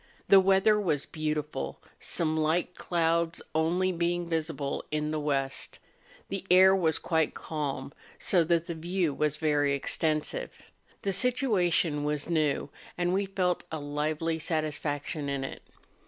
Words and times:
The 0.29 0.39
weather 0.39 0.79
was 0.79 1.05
beautiful, 1.05 1.79
some 1.99 2.35
light 2.35 2.73
clouds 2.73 3.39
only 3.53 3.91
being 3.91 4.27
visible 4.27 4.83
on 4.91 5.11
the 5.11 5.19
west; 5.19 5.77
the 6.29 6.43
air 6.49 6.75
was 6.75 6.97
quite 6.97 7.35
calm, 7.35 7.93
so 8.17 8.43
that 8.45 8.63
tlie 8.63 8.77
view 8.79 9.13
was 9.13 9.37
very 9.37 9.73
extensive; 9.75 10.71
the 11.03 11.13
situation 11.13 12.03
was 12.03 12.27
new, 12.27 12.71
and 12.97 13.13
we 13.13 13.27
felt 13.27 13.63
a 13.71 13.79
lively 13.79 14.39
satisfaction 14.39 15.29
in 15.29 15.43
it. 15.43 15.61